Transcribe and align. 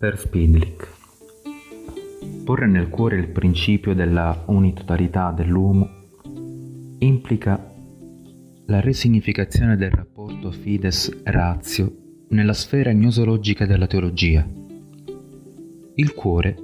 Per 0.00 0.18
Spidlick. 0.18 0.88
Porre 2.42 2.66
nel 2.66 2.88
cuore 2.88 3.18
il 3.18 3.28
principio 3.28 3.94
della 3.94 4.44
unitarietà 4.46 5.30
dell'uomo 5.30 5.90
implica 7.00 7.70
la 8.64 8.80
risignificazione 8.80 9.76
del 9.76 9.90
rapporto 9.90 10.52
fides-ratio 10.52 11.92
nella 12.30 12.54
sfera 12.54 12.92
gnosologica 12.92 13.66
della 13.66 13.86
teologia. 13.86 14.48
Il 15.96 16.14
cuore 16.14 16.56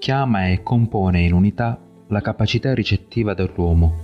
chiama 0.00 0.48
e 0.48 0.64
compone 0.64 1.20
in 1.20 1.32
unità 1.32 1.80
la 2.08 2.20
capacità 2.20 2.74
ricettiva 2.74 3.34
dell'uomo. 3.34 3.98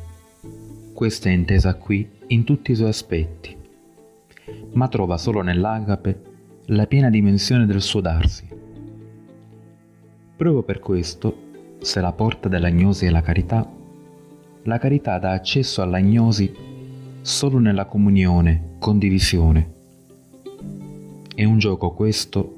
Questa 0.95 1.29
è 1.29 1.33
intesa 1.33 1.75
qui 1.75 2.09
in 2.29 2.45
tutti 2.45 2.71
i 2.71 2.77
suoi 2.77 2.91
aspetti, 2.91 3.57
ma 4.75 4.87
trova 4.87 5.19
solo 5.19 5.43
nell'agape 5.43 6.26
la 6.71 6.87
piena 6.89 7.11
dimensione 7.11 7.65
del 7.65 7.81
suo 7.81 8.01
darsi. 8.01 8.45
Proprio 10.37 10.65
per 10.65 10.81
questo, 10.81 11.77
se 11.79 12.01
la 12.01 12.13
porta 12.13 12.49
dell'agnosi 12.49 13.07
è 13.07 13.11
la 13.11 13.21
carità, 13.21 13.73
la 14.65 14.79
carità 14.79 15.19
dà 15.21 15.31
accesso 15.31 15.81
all'agnosi 15.81 16.53
solo 17.21 17.59
nella 17.59 17.85
comunione, 17.85 18.75
condivisione. 18.81 19.75
È 21.33 21.45
un 21.45 21.59
gioco 21.59 21.93
questo 21.93 22.55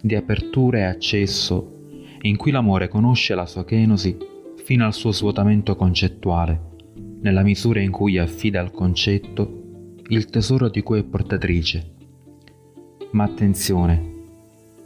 di 0.00 0.14
apertura 0.14 0.78
e 0.78 0.82
accesso 0.84 1.72
in 2.20 2.36
cui 2.36 2.52
l'amore 2.52 2.86
conosce 2.86 3.34
la 3.34 3.46
sua 3.46 3.64
kenosi 3.64 4.16
fino 4.62 4.86
al 4.86 4.94
suo 4.94 5.10
svuotamento 5.10 5.74
concettuale, 5.74 6.60
nella 7.20 7.42
misura 7.42 7.80
in 7.80 7.90
cui 7.90 8.16
affida 8.16 8.60
al 8.60 8.70
concetto 8.70 9.96
il 10.06 10.26
tesoro 10.26 10.68
di 10.68 10.82
cui 10.82 11.00
è 11.00 11.04
portatrice 11.04 11.96
ma 13.10 13.24
attenzione, 13.24 14.16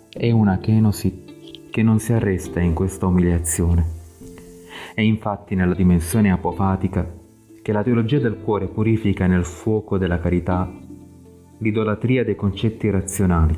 è 0.09 0.31
una 0.31 0.59
kenosi 0.59 1.67
che 1.71 1.83
non 1.83 1.99
si 1.99 2.13
arresta 2.13 2.61
in 2.61 2.75
questa 2.75 3.07
umiliazione. 3.07 4.01
È 4.95 5.01
infatti 5.01 5.55
nella 5.55 5.75
dimensione 5.75 6.31
apofatica 6.31 7.11
che 7.63 7.73
la 7.73 7.83
teologia 7.83 8.19
del 8.19 8.39
cuore 8.43 8.67
purifica 8.67 9.27
nel 9.27 9.45
fuoco 9.45 9.99
della 9.99 10.19
carità 10.19 10.71
l'idolatria 11.59 12.25
dei 12.25 12.37
concetti 12.37 12.91
razionali. 12.91 13.57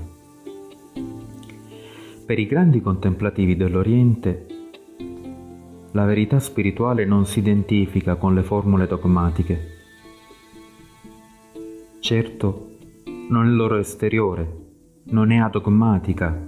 Per 2.26 2.38
i 2.38 2.46
grandi 2.46 2.80
contemplativi 2.80 3.56
dell'Oriente, 3.56 4.46
la 5.92 6.04
verità 6.04 6.38
spirituale 6.38 7.04
non 7.04 7.26
si 7.26 7.38
identifica 7.38 8.14
con 8.16 8.34
le 8.34 8.42
formule 8.42 8.86
dogmatiche. 8.86 9.72
Certo, 12.00 12.73
non 13.28 13.46
è 13.46 13.50
loro 13.50 13.76
esteriore, 13.76 14.46
non 15.04 15.30
è 15.30 15.36
adogmatica, 15.36 16.38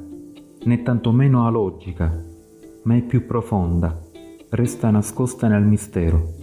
né 0.65 0.83
tantomeno 0.83 1.47
alogica, 1.47 2.23
ma 2.83 2.97
è 2.97 3.03
più 3.03 3.25
profonda, 3.27 3.99
resta 4.51 4.91
nascosta 4.91 5.49
nel 5.49 5.63
mistero. 5.63 6.35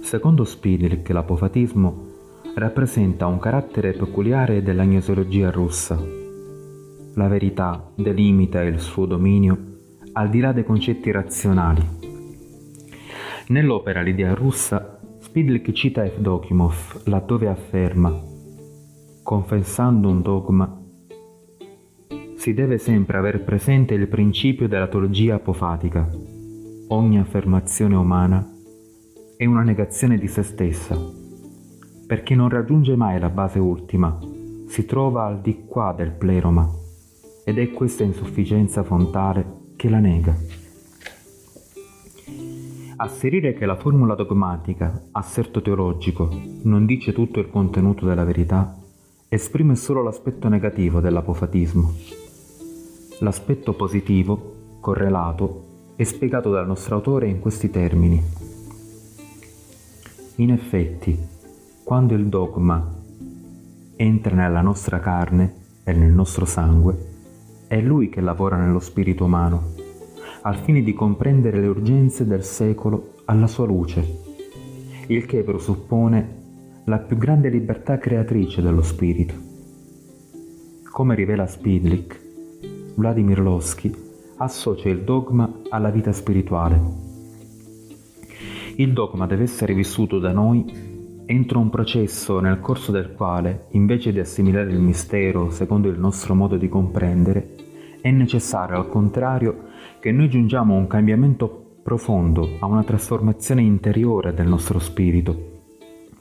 Secondo 0.00 0.44
Spidel 0.44 1.02
l'apofatismo 1.06 2.08
rappresenta 2.54 3.26
un 3.26 3.38
carattere 3.38 3.92
peculiare 3.92 4.62
della 4.62 4.84
gnosologia 4.84 5.50
russa. 5.50 6.02
La 7.14 7.28
verità 7.28 7.90
delimita 7.94 8.62
il 8.62 8.80
suo 8.80 9.04
dominio 9.04 9.68
al 10.12 10.30
di 10.30 10.40
là 10.40 10.52
dei 10.52 10.64
concetti 10.64 11.10
razionali. 11.10 11.82
Nell'opera 13.48 14.00
L'idea 14.00 14.34
russa 14.34 14.99
Spidlik 15.30 15.70
cita 15.70 16.04
Evdokimov 16.04 17.02
laddove 17.04 17.46
afferma 17.46 18.12
Confessando 19.22 20.08
un 20.08 20.22
dogma 20.22 20.76
si 22.34 22.52
deve 22.52 22.78
sempre 22.78 23.16
aver 23.16 23.44
presente 23.44 23.94
il 23.94 24.08
principio 24.08 24.66
della 24.66 24.88
teologia 24.88 25.36
apofatica. 25.36 26.10
Ogni 26.88 27.20
affermazione 27.20 27.94
umana 27.94 28.44
è 29.36 29.46
una 29.46 29.62
negazione 29.62 30.18
di 30.18 30.26
se 30.26 30.42
stessa, 30.42 30.98
perché 32.08 32.34
non 32.34 32.48
raggiunge 32.48 32.96
mai 32.96 33.20
la 33.20 33.30
base 33.30 33.60
ultima, 33.60 34.18
si 34.66 34.84
trova 34.84 35.26
al 35.26 35.40
di 35.40 35.64
qua 35.64 35.94
del 35.96 36.10
pleroma, 36.10 36.68
ed 37.44 37.56
è 37.56 37.70
questa 37.70 38.02
insufficienza 38.02 38.82
fontale 38.82 39.46
che 39.76 39.88
la 39.88 40.00
nega. 40.00 40.34
Asserire 43.02 43.54
che 43.54 43.64
la 43.64 43.76
formula 43.76 44.14
dogmatica, 44.14 45.04
asserto 45.12 45.62
teologico, 45.62 46.28
non 46.64 46.84
dice 46.84 47.14
tutto 47.14 47.40
il 47.40 47.48
contenuto 47.48 48.04
della 48.04 48.24
verità, 48.24 48.76
esprime 49.26 49.74
solo 49.74 50.02
l'aspetto 50.02 50.50
negativo 50.50 51.00
dell'apofatismo. 51.00 51.94
L'aspetto 53.20 53.72
positivo, 53.72 54.76
correlato, 54.80 55.94
è 55.96 56.02
spiegato 56.04 56.50
dal 56.50 56.66
nostro 56.66 56.96
autore 56.96 57.26
in 57.28 57.40
questi 57.40 57.70
termini. 57.70 58.22
In 60.34 60.50
effetti, 60.50 61.18
quando 61.82 62.12
il 62.12 62.26
dogma 62.26 62.86
entra 63.96 64.36
nella 64.36 64.60
nostra 64.60 65.00
carne 65.00 65.54
e 65.84 65.94
nel 65.94 66.12
nostro 66.12 66.44
sangue, 66.44 66.98
è 67.66 67.80
lui 67.80 68.10
che 68.10 68.20
lavora 68.20 68.58
nello 68.58 68.78
spirito 68.78 69.24
umano 69.24 69.79
al 70.42 70.56
fine 70.56 70.82
di 70.82 70.92
comprendere 70.94 71.60
le 71.60 71.66
urgenze 71.66 72.26
del 72.26 72.42
secolo 72.42 73.14
alla 73.26 73.46
sua 73.46 73.66
luce, 73.66 74.22
il 75.08 75.26
che 75.26 75.42
presuppone 75.42 76.38
la 76.84 76.98
più 76.98 77.16
grande 77.16 77.50
libertà 77.50 77.98
creatrice 77.98 78.62
dello 78.62 78.82
spirito. 78.82 79.34
Come 80.90 81.14
rivela 81.14 81.46
Spidlik, 81.46 82.20
Vladimir 82.94 83.40
Losky 83.40 83.94
associa 84.36 84.88
il 84.88 85.02
dogma 85.02 85.60
alla 85.68 85.90
vita 85.90 86.12
spirituale. 86.12 86.80
Il 88.76 88.92
dogma 88.92 89.26
deve 89.26 89.42
essere 89.42 89.74
vissuto 89.74 90.18
da 90.18 90.32
noi 90.32 90.88
entro 91.26 91.60
un 91.60 91.70
processo 91.70 92.40
nel 92.40 92.58
corso 92.58 92.90
del 92.90 93.12
quale, 93.12 93.66
invece 93.70 94.10
di 94.10 94.18
assimilare 94.18 94.72
il 94.72 94.80
mistero 94.80 95.50
secondo 95.50 95.88
il 95.88 95.98
nostro 95.98 96.34
modo 96.34 96.56
di 96.56 96.68
comprendere, 96.68 97.54
è 98.00 98.10
necessario 98.10 98.76
al 98.76 98.88
contrario 98.88 99.68
che 100.00 100.12
noi 100.12 100.28
giungiamo 100.28 100.74
a 100.74 100.78
un 100.78 100.86
cambiamento 100.86 101.78
profondo, 101.82 102.56
a 102.60 102.66
una 102.66 102.84
trasformazione 102.84 103.62
interiore 103.62 104.32
del 104.34 104.46
nostro 104.46 104.78
spirito, 104.78 105.62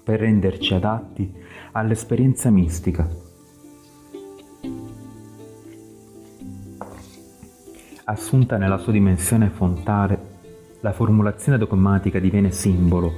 per 0.03 0.19
renderci 0.19 0.73
adatti 0.73 1.31
all'esperienza 1.73 2.49
mistica. 2.49 3.07
Assunta 8.05 8.57
nella 8.57 8.77
sua 8.77 8.91
dimensione 8.91 9.49
fontale, 9.49 10.37
la 10.81 10.93
formulazione 10.93 11.57
dogmatica 11.57 12.19
diviene 12.19 12.51
simbolo, 12.51 13.11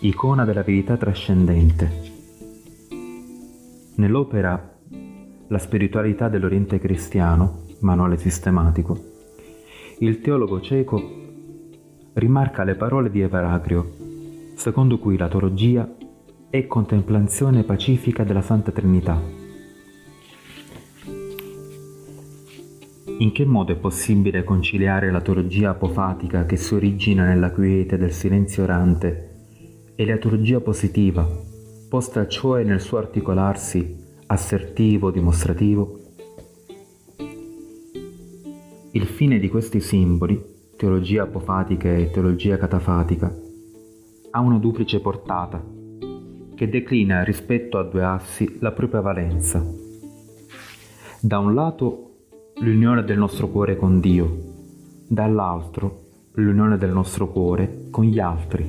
icona 0.00 0.44
della 0.44 0.62
verità 0.62 0.96
trascendente. 0.96 2.14
Nell'opera 3.96 4.74
La 5.48 5.58
spiritualità 5.58 6.28
dell'Oriente 6.28 6.80
cristiano, 6.80 7.65
manuale 7.80 8.16
sistematico, 8.16 9.14
il 9.98 10.20
teologo 10.20 10.60
cieco 10.60 11.02
rimarca 12.14 12.64
le 12.64 12.74
parole 12.74 13.10
di 13.10 13.20
Evaragrio, 13.20 13.92
secondo 14.54 14.98
cui 14.98 15.16
la 15.16 15.28
teologia 15.28 15.90
è 16.50 16.66
contemplazione 16.66 17.62
pacifica 17.62 18.24
della 18.24 18.42
Santa 18.42 18.72
Trinità. 18.72 19.20
In 23.18 23.32
che 23.32 23.44
modo 23.46 23.72
è 23.72 23.76
possibile 23.76 24.44
conciliare 24.44 25.10
la 25.10 25.22
teologia 25.22 25.70
apofatica 25.70 26.44
che 26.44 26.56
si 26.56 26.74
origina 26.74 27.24
nella 27.24 27.50
quiete 27.50 27.96
del 27.96 28.12
silenzio 28.12 28.62
orante 28.64 29.30
e 29.94 30.04
la 30.04 30.18
teologia 30.18 30.60
positiva, 30.60 31.26
posta 31.88 32.26
cioè 32.28 32.64
nel 32.64 32.80
suo 32.80 32.98
articolarsi 32.98 34.04
assertivo, 34.26 35.10
dimostrativo? 35.10 36.05
Il 38.96 39.04
fine 39.04 39.38
di 39.38 39.50
questi 39.50 39.78
simboli, 39.78 40.42
teologia 40.74 41.24
apofatica 41.24 41.94
e 41.94 42.10
teologia 42.10 42.56
catafatica, 42.56 43.30
ha 44.30 44.40
una 44.40 44.56
duplice 44.56 45.00
portata, 45.00 45.62
che 46.54 46.68
declina 46.70 47.22
rispetto 47.22 47.76
a 47.76 47.82
due 47.82 48.02
assi 48.02 48.56
la 48.60 48.72
propria 48.72 49.02
valenza. 49.02 49.62
Da 51.20 51.38
un 51.38 51.52
lato 51.52 52.20
l'unione 52.62 53.04
del 53.04 53.18
nostro 53.18 53.48
cuore 53.48 53.76
con 53.76 54.00
Dio, 54.00 54.34
dall'altro 55.06 56.04
l'unione 56.32 56.78
del 56.78 56.92
nostro 56.92 57.28
cuore 57.28 57.88
con 57.90 58.06
gli 58.06 58.18
altri. 58.18 58.66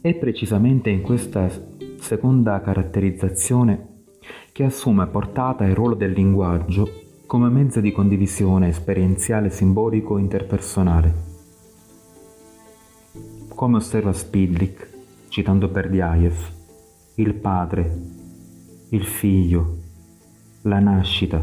È 0.00 0.14
precisamente 0.14 0.88
in 0.88 1.02
questa 1.02 1.50
seconda 1.98 2.60
caratterizzazione 2.60 4.04
che 4.52 4.62
assume 4.62 5.08
portata 5.08 5.64
il 5.64 5.74
ruolo 5.74 5.96
del 5.96 6.12
linguaggio 6.12 7.01
come 7.32 7.48
mezzo 7.48 7.80
di 7.80 7.92
condivisione 7.92 8.68
esperienziale 8.68 9.48
simbolico 9.48 10.18
interpersonale. 10.18 11.14
Come 13.48 13.76
osserva 13.78 14.12
Spidlik, 14.12 14.90
citando 15.28 15.68
Berdiaev, 15.68 16.34
il 17.14 17.32
padre, 17.32 18.00
il 18.90 19.02
figlio, 19.04 19.78
la 20.64 20.78
nascita, 20.78 21.42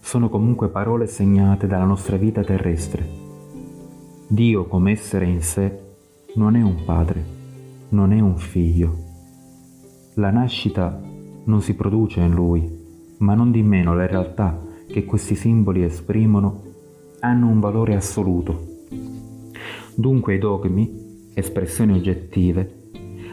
sono 0.00 0.28
comunque 0.28 0.68
parole 0.68 1.06
segnate 1.06 1.66
dalla 1.66 1.86
nostra 1.86 2.18
vita 2.18 2.44
terrestre. 2.44 3.08
Dio 4.26 4.66
come 4.66 4.92
essere 4.92 5.24
in 5.24 5.40
sé 5.40 5.78
non 6.34 6.56
è 6.56 6.62
un 6.62 6.84
padre, 6.84 7.24
non 7.88 8.12
è 8.12 8.20
un 8.20 8.36
figlio. 8.36 8.98
La 10.16 10.30
nascita 10.30 11.00
non 11.44 11.62
si 11.62 11.74
produce 11.74 12.20
in 12.20 12.34
lui, 12.34 12.82
ma 13.20 13.32
non 13.32 13.50
di 13.50 13.62
meno 13.62 13.94
le 13.94 14.06
realtà 14.06 14.72
che 14.86 15.04
questi 15.04 15.34
simboli 15.34 15.82
esprimono 15.82 16.62
hanno 17.20 17.48
un 17.48 17.60
valore 17.60 17.94
assoluto. 17.94 18.72
Dunque 19.94 20.34
i 20.34 20.38
dogmi, 20.38 21.30
espressioni 21.34 21.92
oggettive, 21.92 22.82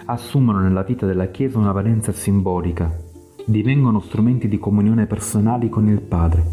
assumono 0.05 0.59
nella 0.59 0.83
vita 0.83 1.05
della 1.05 1.27
Chiesa 1.27 1.57
una 1.57 1.71
valenza 1.71 2.11
simbolica, 2.11 2.95
divengono 3.45 3.99
strumenti 3.99 4.47
di 4.47 4.57
comunione 4.57 5.05
personali 5.05 5.69
con 5.69 5.87
il 5.87 6.01
Padre. 6.01 6.43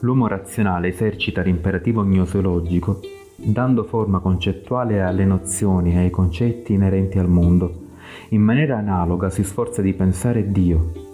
L'uomo 0.00 0.28
razionale 0.28 0.88
esercita 0.88 1.42
l'imperativo 1.42 2.04
gnoseologico, 2.04 3.00
dando 3.36 3.84
forma 3.84 4.20
concettuale 4.20 5.02
alle 5.02 5.24
nozioni 5.24 5.94
e 5.94 5.98
ai 5.98 6.10
concetti 6.10 6.72
inerenti 6.74 7.18
al 7.18 7.28
mondo. 7.28 7.86
In 8.30 8.42
maniera 8.42 8.78
analoga 8.78 9.30
si 9.30 9.42
sforza 9.42 9.82
di 9.82 9.94
pensare 9.94 10.50
Dio. 10.50 11.07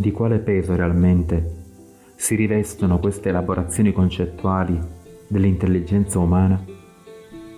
Di 0.00 0.12
quale 0.12 0.38
peso 0.38 0.76
realmente 0.76 1.56
si 2.14 2.36
rivestono 2.36 3.00
queste 3.00 3.30
elaborazioni 3.30 3.92
concettuali 3.92 4.78
dell'intelligenza 5.26 6.20
umana? 6.20 6.64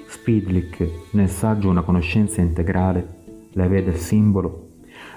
Spidlick, 0.06 1.10
nel 1.10 1.28
saggio 1.28 1.68
Una 1.68 1.82
conoscenza 1.82 2.40
integrale, 2.40 3.06
la 3.52 3.68
vede 3.68 3.90
il 3.90 3.96
simbolo, 3.96 4.68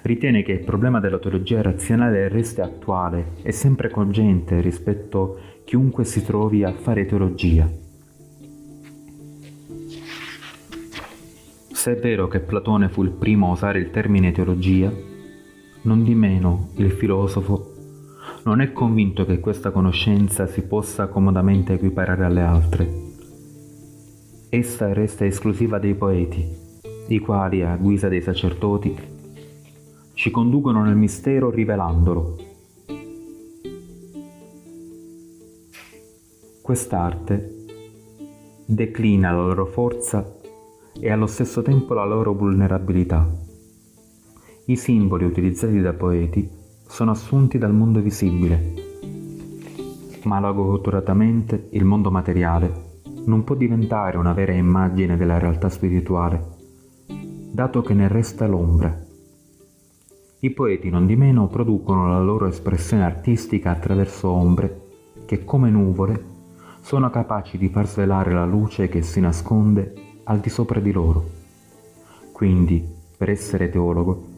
ritiene 0.01 0.43
che 0.43 0.51
il 0.51 0.65
problema 0.65 0.99
della 0.99 1.17
teologia 1.17 1.61
razionale 1.61 2.27
resti 2.27 2.59
attuale 2.59 3.35
e 3.41 3.53
sempre 3.53 3.89
cogente 3.89 4.59
rispetto 4.59 5.37
a 5.37 5.61
chiunque 5.63 6.03
si 6.03 6.25
trovi 6.25 6.65
a 6.65 6.73
fare 6.73 7.05
teologia. 7.05 7.71
Se 11.71 11.95
è 11.95 11.99
vero 12.01 12.27
che 12.27 12.41
Platone 12.41 12.89
fu 12.89 13.01
il 13.01 13.11
primo 13.11 13.47
a 13.47 13.51
usare 13.51 13.79
il 13.79 13.91
termine 13.91 14.33
teologia, 14.33 14.91
non 15.83 16.03
di 16.03 16.15
meno 16.15 16.69
il 16.75 16.91
filosofo 16.91 17.71
non 18.43 18.59
è 18.61 18.73
convinto 18.73 19.25
che 19.25 19.39
questa 19.39 19.71
conoscenza 19.71 20.47
si 20.47 20.63
possa 20.63 21.07
comodamente 21.07 21.73
equiparare 21.73 22.25
alle 22.25 22.41
altre 22.41 23.11
essa 24.55 24.93
resta 24.93 25.25
esclusiva 25.25 25.79
dei 25.79 25.95
poeti, 25.95 26.47
i 27.07 27.17
quali, 27.17 27.63
a 27.63 27.75
guisa 27.75 28.07
dei 28.07 28.21
sacerdoti, 28.21 28.95
ci 30.13 30.29
conducono 30.29 30.83
nel 30.83 30.95
mistero 30.95 31.49
rivelandolo. 31.49 32.37
Quest'arte 36.61 37.65
declina 38.67 39.31
la 39.31 39.41
loro 39.41 39.65
forza 39.65 40.37
e 40.99 41.09
allo 41.09 41.25
stesso 41.25 41.63
tempo 41.63 41.95
la 41.95 42.05
loro 42.05 42.33
vulnerabilità. 42.33 43.42
I 44.65 44.77
simboli 44.77 45.25
utilizzati 45.25 45.81
da 45.81 45.91
poeti 45.91 46.49
sono 46.87 47.11
assunti 47.11 47.57
dal 47.57 47.73
mondo 47.73 47.99
visibile, 47.99 48.73
ma 50.23 50.39
malauguratamente 50.39 51.67
il 51.71 51.83
mondo 51.83 52.09
materiale 52.09 53.01
non 53.25 53.43
può 53.43 53.55
diventare 53.55 54.17
una 54.17 54.31
vera 54.31 54.53
immagine 54.53 55.17
della 55.17 55.37
realtà 55.37 55.67
spirituale, 55.67 56.41
dato 57.51 57.81
che 57.81 57.93
ne 57.93 58.07
resta 58.07 58.47
l'ombra. 58.47 58.97
I 60.39 60.49
poeti 60.51 60.89
non 60.89 61.07
di 61.07 61.17
meno 61.17 61.47
producono 61.47 62.07
la 62.07 62.21
loro 62.21 62.47
espressione 62.47 63.03
artistica 63.03 63.71
attraverso 63.71 64.29
ombre 64.29 64.81
che 65.25 65.43
come 65.43 65.69
nuvole 65.71 66.23
sono 66.79 67.09
capaci 67.09 67.57
di 67.57 67.67
far 67.67 67.85
svelare 67.85 68.31
la 68.31 68.45
luce 68.45 68.87
che 68.87 69.01
si 69.01 69.19
nasconde 69.19 69.93
al 70.23 70.39
di 70.39 70.49
sopra 70.49 70.79
di 70.79 70.93
loro. 70.93 71.29
Quindi, 72.31 72.81
per 73.17 73.29
essere 73.29 73.69
teologo, 73.69 74.31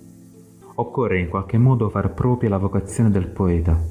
occorre 0.75 1.19
in 1.19 1.29
qualche 1.29 1.57
modo 1.57 1.89
far 1.89 2.13
propria 2.13 2.49
la 2.49 2.57
vocazione 2.57 3.09
del 3.09 3.27
poeta 3.27 3.81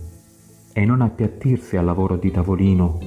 e 0.73 0.85
non 0.85 1.01
appiattirsi 1.01 1.77
al 1.77 1.85
lavoro 1.85 2.17
di 2.17 2.31
tavolino 2.31 2.99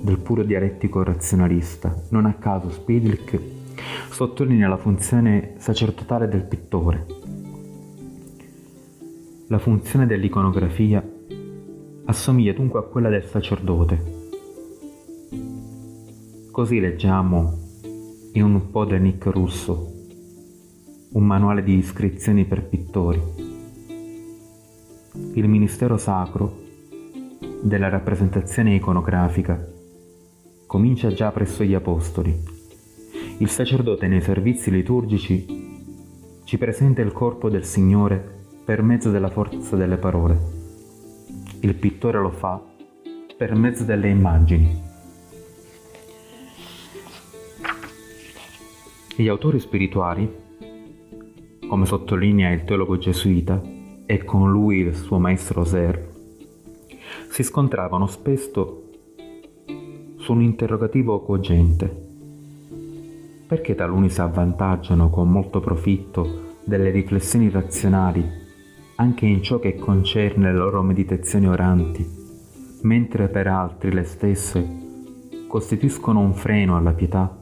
del 0.00 0.18
puro 0.18 0.42
dialettico 0.42 1.02
razionalista. 1.02 1.94
Non 2.10 2.26
a 2.26 2.34
caso 2.34 2.70
Spidlick 2.70 3.40
sottolinea 4.10 4.68
la 4.68 4.76
funzione 4.76 5.54
sacerdotale 5.56 6.28
del 6.28 6.44
pittore. 6.44 7.06
La 9.48 9.58
funzione 9.58 10.06
dell'iconografia 10.06 11.04
assomiglia 12.04 12.52
dunque 12.52 12.80
a 12.80 12.84
quella 12.84 13.08
del 13.08 13.24
sacerdote. 13.24 14.20
Così 16.50 16.80
leggiamo 16.80 17.58
in 18.32 18.42
un 18.42 18.70
Podenic 18.70 19.26
russo, 19.26 19.91
un 21.12 21.24
manuale 21.24 21.62
di 21.62 21.76
iscrizioni 21.76 22.46
per 22.46 22.64
pittori. 22.64 23.20
Il 25.34 25.46
ministero 25.46 25.98
sacro 25.98 26.60
della 27.60 27.90
rappresentazione 27.90 28.74
iconografica 28.74 29.62
comincia 30.66 31.12
già 31.12 31.30
presso 31.30 31.64
gli 31.64 31.74
Apostoli. 31.74 32.34
Il 33.38 33.48
sacerdote 33.48 34.06
nei 34.06 34.22
servizi 34.22 34.70
liturgici 34.70 35.70
ci 36.44 36.56
presenta 36.56 37.02
il 37.02 37.12
corpo 37.12 37.50
del 37.50 37.64
Signore 37.64 38.46
per 38.64 38.82
mezzo 38.82 39.10
della 39.10 39.30
forza 39.30 39.76
delle 39.76 39.98
parole. 39.98 40.38
Il 41.60 41.74
pittore 41.74 42.20
lo 42.20 42.30
fa 42.30 42.58
per 43.36 43.54
mezzo 43.54 43.84
delle 43.84 44.08
immagini. 44.08 44.90
Gli 49.14 49.28
autori 49.28 49.60
spirituali, 49.60 50.40
come 51.72 51.86
sottolinea 51.86 52.50
il 52.50 52.64
teologo 52.64 52.98
gesuita 52.98 53.58
e 54.04 54.24
con 54.24 54.50
lui 54.50 54.80
il 54.80 54.94
suo 54.94 55.18
maestro 55.18 55.64
Ser, 55.64 56.06
si 57.30 57.42
scontravano 57.42 58.06
spesso 58.06 58.90
su 60.18 60.32
un 60.32 60.42
interrogativo 60.42 61.22
cogente. 61.22 62.08
Perché 63.46 63.74
taluni 63.74 64.10
si 64.10 64.20
avvantaggiano 64.20 65.08
con 65.08 65.30
molto 65.30 65.60
profitto 65.60 66.58
delle 66.62 66.90
riflessioni 66.90 67.48
razionali 67.48 68.22
anche 68.96 69.24
in 69.24 69.42
ciò 69.42 69.58
che 69.58 69.74
concerne 69.76 70.52
le 70.52 70.58
loro 70.58 70.82
meditazioni 70.82 71.48
oranti, 71.48 72.06
mentre 72.82 73.28
per 73.28 73.46
altri 73.46 73.92
le 73.92 74.04
stesse 74.04 74.62
costituiscono 75.48 76.20
un 76.20 76.34
freno 76.34 76.76
alla 76.76 76.92
pietà? 76.92 77.34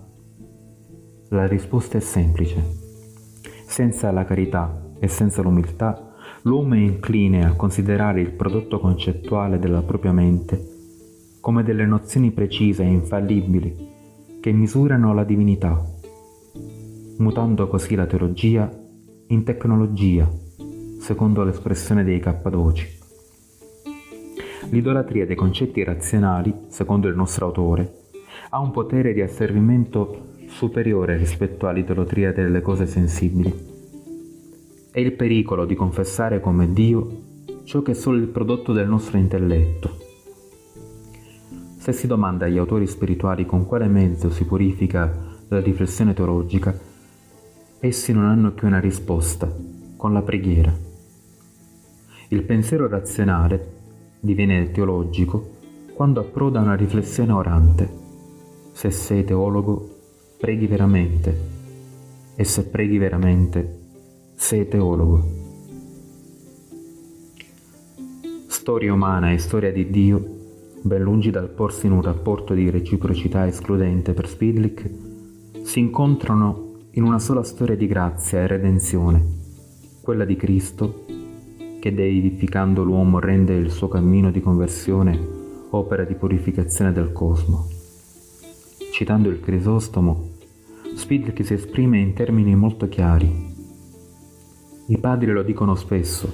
La 1.31 1.49
risposta 1.49 1.99
è 1.99 2.01
semplice. 2.01 2.80
Senza 3.71 4.11
la 4.11 4.25
carità 4.25 4.97
e 4.99 5.07
senza 5.07 5.43
l'umiltà, 5.43 6.13
l'uomo 6.43 6.75
è 6.75 6.79
incline 6.79 7.45
a 7.45 7.55
considerare 7.55 8.21
il 8.21 8.33
prodotto 8.33 8.81
concettuale 8.81 9.61
della 9.61 9.83
propria 9.83 10.11
mente 10.11 11.39
come 11.41 11.63
delle 11.63 11.87
nozioni 11.87 12.33
precise 12.33 12.83
e 12.83 12.89
infallibili 12.89 13.77
che 14.41 14.51
misurano 14.51 15.15
la 15.15 15.23
divinità, 15.23 15.81
mutando 17.19 17.69
così 17.69 17.95
la 17.95 18.07
teologia 18.07 18.69
in 19.29 19.45
tecnologia, 19.45 20.29
secondo 20.99 21.45
l'espressione 21.45 22.03
dei 22.03 22.19
Cappadoci. 22.19 22.99
L'idolatria 24.71 25.27
dei 25.27 25.37
concetti 25.37 25.85
razionali, 25.85 26.53
secondo 26.67 27.07
il 27.07 27.15
nostro 27.15 27.47
autore, 27.47 27.99
ha 28.49 28.59
un 28.59 28.73
potere 28.73 29.13
di 29.13 29.21
asservimento 29.21 30.30
superiore 30.51 31.17
rispetto 31.17 31.67
all'idolatria 31.67 32.33
delle 32.33 32.61
cose 32.61 32.87
sensibili. 32.87 33.53
È 34.91 34.99
il 34.99 35.13
pericolo 35.13 35.65
di 35.65 35.75
confessare 35.75 36.41
come 36.41 36.73
Dio 36.73 37.29
ciò 37.65 37.83
che 37.83 37.93
è 37.93 37.95
solo 37.95 38.19
il 38.19 38.27
prodotto 38.27 38.73
del 38.73 38.89
nostro 38.89 39.17
intelletto, 39.17 40.09
se 41.79 41.93
si 41.93 42.07
domanda 42.07 42.45
agli 42.45 42.59
autori 42.59 42.87
spirituali 42.87 43.47
con 43.47 43.65
quale 43.65 43.87
mezzo 43.87 44.29
si 44.29 44.45
purifica 44.45 45.39
la 45.49 45.61
riflessione 45.61 46.13
teologica, 46.13 46.79
essi 47.79 48.13
non 48.13 48.25
hanno 48.25 48.53
che 48.53 48.67
una 48.67 48.81
risposta, 48.81 49.51
con 49.97 50.13
la 50.13 50.21
preghiera. 50.21 50.71
Il 52.29 52.43
pensiero 52.43 52.87
razionale 52.87 53.79
diviene 54.21 54.71
teologico 54.73 55.57
quando 55.95 56.21
approda 56.21 56.61
una 56.61 56.75
riflessione 56.75 57.33
orante. 57.33 57.91
Se 58.73 58.91
sei 58.91 59.25
teologo, 59.25 60.00
preghi 60.41 60.67
veramente, 60.67 61.39
e 62.35 62.45
se 62.45 62.65
preghi 62.65 62.97
veramente, 62.97 63.79
sei 64.35 64.67
teologo. 64.67 65.39
Storia 68.47 68.91
umana 68.91 69.33
e 69.33 69.39
storia 69.39 69.71
di 69.71 69.91
Dio 69.91 70.39
ben 70.81 71.03
lungi 71.03 71.31
dal 71.31 71.51
porsi 71.51 71.85
in 71.85 71.93
un 71.93 72.01
rapporto 72.01 72.55
di 72.55 72.71
reciprocità 72.71 73.47
escludente 73.47 74.15
per 74.15 74.27
Spidlick, 74.27 74.91
si 75.63 75.79
incontrano 75.79 76.87
in 76.93 77.03
una 77.03 77.19
sola 77.19 77.43
storia 77.43 77.77
di 77.77 77.87
grazia 77.87 78.41
e 78.41 78.47
redenzione, 78.47 79.23
quella 80.01 80.25
di 80.25 80.37
Cristo 80.37 81.05
che 81.81 81.93
deidificando 81.93 82.83
l'uomo 82.83 83.19
rende 83.19 83.55
il 83.55 83.71
suo 83.71 83.89
cammino 83.89 84.31
di 84.31 84.41
conversione 84.41 85.19
opera 85.71 86.05
di 86.05 86.15
purificazione 86.15 86.93
del 86.93 87.13
cosmo. 87.13 87.80
Citando 89.01 89.31
il 89.31 89.41
Crisostomo, 89.41 90.33
Spidlick 90.95 91.43
si 91.43 91.55
esprime 91.55 91.97
in 92.01 92.13
termini 92.13 92.55
molto 92.55 92.87
chiari. 92.87 93.33
I 94.89 94.99
padri 94.99 95.33
lo 95.33 95.43
dicono 95.43 95.75
spesso, 95.75 96.31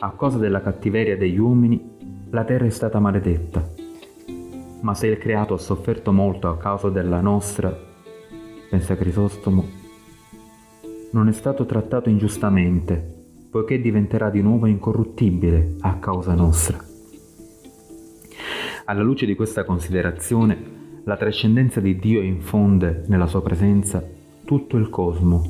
a 0.00 0.10
causa 0.10 0.36
della 0.38 0.60
cattiveria 0.60 1.16
degli 1.16 1.38
uomini, 1.38 1.80
la 2.30 2.42
terra 2.42 2.64
è 2.64 2.70
stata 2.70 2.98
maledetta. 2.98 3.72
Ma 4.80 4.94
se 4.94 5.06
il 5.06 5.18
creato 5.18 5.54
ha 5.54 5.58
sofferto 5.58 6.10
molto 6.10 6.48
a 6.48 6.56
causa 6.56 6.88
della 6.88 7.20
nostra, 7.20 7.72
pensa 8.68 8.96
Crisostomo, 8.96 9.64
non 11.12 11.28
è 11.28 11.32
stato 11.32 11.64
trattato 11.66 12.08
ingiustamente, 12.08 13.26
poiché 13.48 13.80
diventerà 13.80 14.28
di 14.28 14.42
nuovo 14.42 14.66
incorruttibile 14.66 15.76
a 15.82 15.98
causa 16.00 16.34
nostra. 16.34 16.84
Alla 18.86 19.02
luce 19.02 19.24
di 19.24 19.36
questa 19.36 19.62
considerazione, 19.62 20.81
la 21.04 21.16
trascendenza 21.16 21.80
di 21.80 21.98
Dio 21.98 22.20
infonde 22.20 23.04
nella 23.08 23.26
sua 23.26 23.42
presenza 23.42 24.04
tutto 24.44 24.76
il 24.76 24.88
cosmo, 24.88 25.42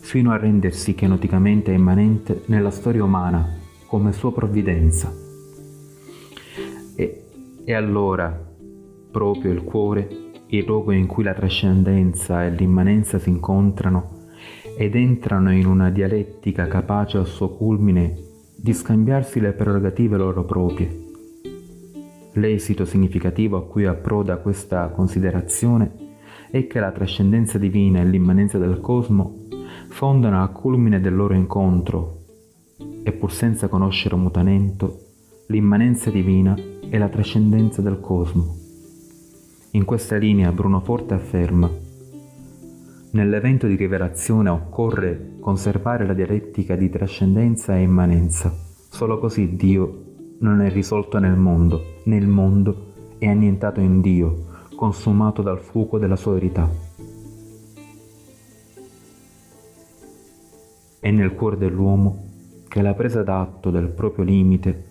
fino 0.00 0.32
a 0.32 0.36
rendersi 0.36 0.94
chenoticamente 0.94 1.72
immanente 1.72 2.42
nella 2.46 2.70
storia 2.70 3.04
umana 3.04 3.56
come 3.86 4.12
sua 4.12 4.32
provvidenza. 4.32 5.10
E, 6.94 7.24
e 7.64 7.72
allora, 7.72 8.46
proprio 9.10 9.52
il 9.52 9.62
cuore, 9.62 10.08
il 10.48 10.64
luogo 10.64 10.92
in 10.92 11.06
cui 11.06 11.24
la 11.24 11.34
trascendenza 11.34 12.44
e 12.44 12.50
l'immanenza 12.50 13.18
si 13.18 13.30
incontrano 13.30 14.16
ed 14.76 14.94
entrano 14.94 15.52
in 15.52 15.66
una 15.66 15.90
dialettica 15.90 16.66
capace 16.66 17.16
al 17.16 17.26
suo 17.26 17.48
culmine 17.50 18.16
di 18.56 18.72
scambiarsi 18.74 19.40
le 19.40 19.52
prerogative 19.52 20.16
loro 20.16 20.44
proprie 20.44 21.06
L'esito 22.32 22.84
significativo 22.84 23.56
a 23.56 23.66
cui 23.66 23.86
approda 23.86 24.36
questa 24.36 24.88
considerazione 24.88 26.06
è 26.50 26.66
che 26.66 26.80
la 26.80 26.92
trascendenza 26.92 27.58
divina 27.58 28.00
e 28.00 28.04
l'immanenza 28.04 28.58
del 28.58 28.80
cosmo 28.80 29.46
fondano 29.88 30.40
al 30.40 30.52
culmine 30.52 31.00
del 31.00 31.14
loro 31.14 31.34
incontro 31.34 32.24
e 33.02 33.12
pur 33.12 33.32
senza 33.32 33.68
conoscere 33.68 34.16
mutamento 34.16 34.98
l'immanenza 35.48 36.10
divina 36.10 36.54
e 36.90 36.98
la 36.98 37.08
trascendenza 37.08 37.82
del 37.82 38.00
cosmo. 38.00 38.56
In 39.72 39.84
questa 39.84 40.16
linea 40.16 40.52
Bruno 40.52 40.80
Forte 40.80 41.14
afferma 41.14 41.70
Nell'evento 43.10 43.66
di 43.66 43.74
rivelazione 43.74 44.50
occorre 44.50 45.36
conservare 45.40 46.06
la 46.06 46.12
dialettica 46.12 46.76
di 46.76 46.90
trascendenza 46.90 47.74
e 47.74 47.82
immanenza, 47.82 48.54
solo 48.90 49.18
così 49.18 49.56
Dio 49.56 50.07
non 50.40 50.60
è 50.60 50.70
risolto 50.70 51.18
nel 51.18 51.36
mondo, 51.36 52.00
nel 52.04 52.26
mondo 52.26 52.92
è 53.18 53.26
annientato 53.26 53.80
in 53.80 54.00
Dio, 54.00 54.46
consumato 54.76 55.42
dal 55.42 55.58
fuoco 55.58 55.98
della 55.98 56.16
sua 56.16 56.34
verità. 56.34 56.70
È 61.00 61.10
nel 61.10 61.34
cuore 61.34 61.56
dell'uomo 61.56 62.26
che 62.68 62.82
la 62.82 62.94
presa 62.94 63.22
d'atto 63.22 63.70
del 63.70 63.88
proprio 63.88 64.24
limite 64.24 64.86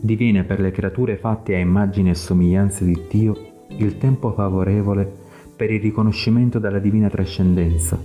diviene 0.00 0.44
per 0.44 0.60
le 0.60 0.70
creature 0.70 1.16
fatte 1.16 1.54
a 1.54 1.58
immagine 1.58 2.10
e 2.10 2.14
somiglianza 2.14 2.84
di 2.84 3.00
Dio 3.08 3.36
il 3.68 3.98
tempo 3.98 4.32
favorevole 4.32 5.26
per 5.54 5.70
il 5.70 5.80
riconoscimento 5.80 6.58
della 6.58 6.78
divina 6.78 7.08
trascendenza, 7.08 7.98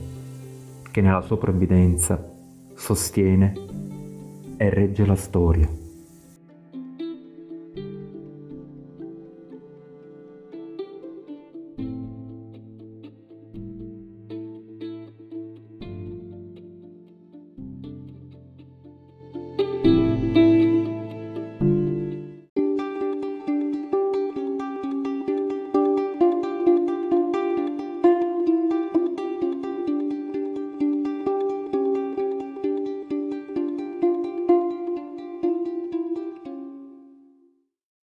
che 0.92 1.02
nella 1.02 1.22
sua 1.22 1.38
provvidenza 1.38 2.32
sostiene 2.76 3.54
e 4.58 4.70
regge 4.70 5.06
la 5.06 5.16
storia. 5.16 5.83